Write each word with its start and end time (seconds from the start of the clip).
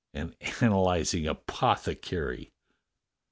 An 0.15 0.35
analyzing 0.61 1.27
apothecary!" 1.27 2.51